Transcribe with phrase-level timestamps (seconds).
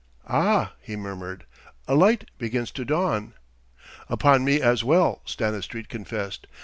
[0.27, 1.45] "Ah!" he murmured.
[1.87, 3.35] "A light begins to dawn...."
[4.09, 6.47] "Upon me as well," Stanistreet confessed.